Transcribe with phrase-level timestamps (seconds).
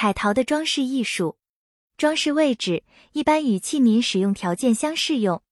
[0.00, 1.36] 彩陶的装饰艺术，
[1.98, 5.42] 装饰位置一般与器皿使用条件相适用，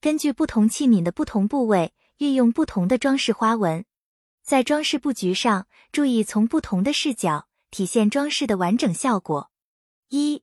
[0.00, 3.84] 根据不同器皿的不同部位，运用不同的装饰花纹。
[4.42, 9.50] 在装饰布局上，注意从不同的视角体现装饰的完整效果。
[10.08, 10.42] 一、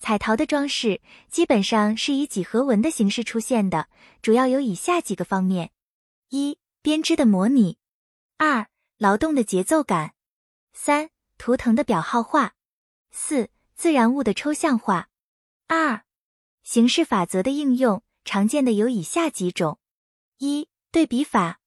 [0.00, 3.86] 彩陶的装饰基本上是以几何纹的形式出现的，
[4.20, 5.70] 主要有以下几个方面：
[6.30, 7.76] 一、编织的模拟；
[8.38, 10.14] 二、劳动的节奏感；
[10.72, 12.54] 三、图腾的表号化。
[13.10, 15.08] 四、自然物的抽象化。
[15.66, 16.04] 二、
[16.62, 19.78] 形式法则的应用，常见的有以下几种：
[20.38, 21.60] 一、对比法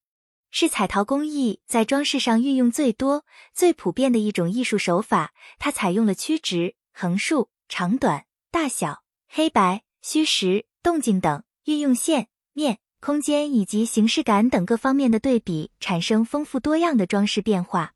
[0.49, 5.33] 是彩陶工艺在装饰上运用最多、最普遍的一种艺术手法。
[5.59, 17.93] 它采用了曲直、横竖、长短、大小、黑白、虚实、动静等，运用线、面、空间以及形式感等各方面的对比，产生丰富多样的装饰变化。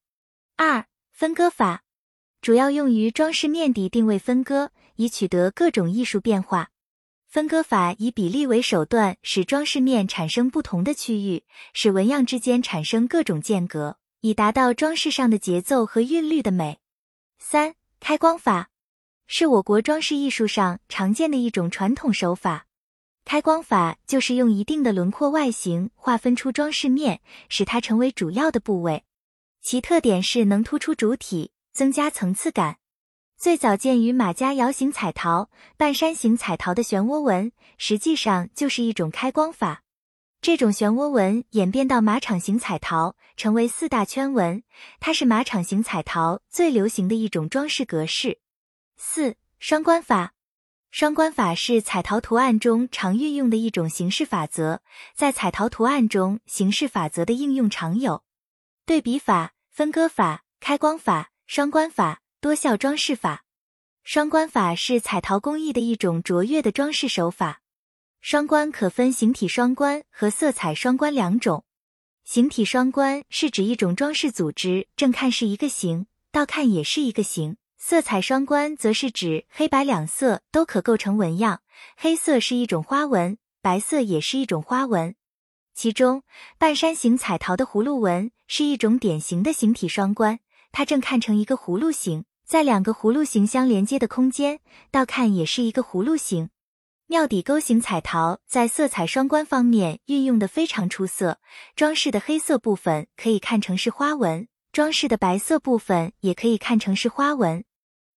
[0.55, 1.84] 二、分割法。
[2.45, 6.69] 主要用于装饰面底定位分割，以取得各种艺术变化。
[7.25, 11.43] 分割法以比例为手段，使装饰面产生不同的区域，
[11.73, 16.77] 使纹样之间产生各种间隔，以达到装饰上的节奏和韵律的美。
[17.39, 18.69] 三、开光法
[19.25, 22.67] 是我国装饰艺术上常见的一种传统手法。
[23.25, 29.03] 开光法就是用一定的轮廓外形划分出装饰面，使它成为主要的部位。
[29.63, 31.49] 其特点是能突出主体。
[31.75, 32.77] 增加层次感，
[33.37, 39.83] 最早见于马家窑形彩陶、半山形彩陶的漩涡纹，实际上就是一种开光法。
[40.39, 44.63] 这种漩涡纹演变到马场型彩陶，成为四大圈纹，
[45.01, 48.39] 它是马场型彩陶最流行的一种装饰格式。
[48.95, 50.31] 四双关法，
[50.91, 54.79] 双关法是彩陶图案中常运用的一种形式法则，
[55.13, 58.23] 在彩陶图案中，形式法则的应用常有
[58.85, 61.31] 对比法、分割法、开光法。
[61.47, 63.43] 双关法、多效装饰法。
[64.03, 67.61] 双关法是彩陶工艺的一种卓越的装饰手法。
[68.19, 71.63] 双关可分形体双关和色彩双关两种。
[72.23, 77.57] 形体双关是指一种装饰组织正看是一个形，倒看也是一个形。
[77.77, 81.61] 色彩双关则是指黑白两色都可构成纹样，
[81.95, 85.15] 黑色是一种花纹，白色也是一种花纹。
[85.75, 86.23] 其中，
[86.57, 90.39] 半山形彩陶的葫芦纹是一种典型的形体双关。
[90.77, 94.59] 它正看成一个葫芦形，在两个葫芦形相连接的空间，
[94.91, 96.49] 倒看也是一个葫芦形。
[97.07, 101.39] 庙底钩形彩陶在色彩双关方面运用的非常出色，
[101.77, 107.63] 装饰的黑色部分可以看成是花纹，装饰的白色部分也可以看成是花纹。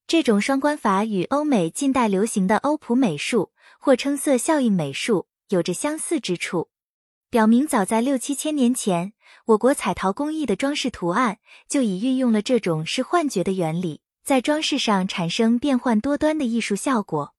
[0.08, 6.70] 这种双关法与欧美近代流行的欧普美术或称色效应美术有着相似之处。
[7.30, 9.12] 表明早在六七千年前，
[9.48, 17.34] 我国彩陶工艺的装饰图案就已运用了这种是幻觉的原理，在装饰上产生变幻多端的艺术效果。